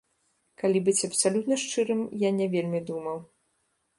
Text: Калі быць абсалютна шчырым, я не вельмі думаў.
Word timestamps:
Калі 0.61 0.79
быць 0.87 1.03
абсалютна 1.07 1.59
шчырым, 1.65 2.01
я 2.27 2.33
не 2.39 2.49
вельмі 2.57 2.79
думаў. 2.91 3.17